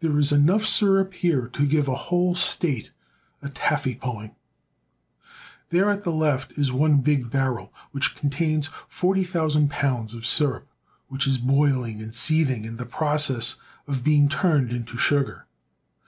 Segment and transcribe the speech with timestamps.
[0.00, 2.90] There is enough sirup here to give a whole state
[3.40, 4.34] a taffy pulling.
[5.68, 10.66] There at the left is one big barrel which contains forty thousand pounds of sirup,
[11.06, 13.54] which is boiling and seething in the process
[13.86, 15.46] of being turned into sugar.